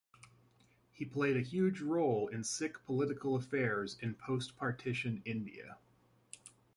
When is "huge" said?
1.41-1.79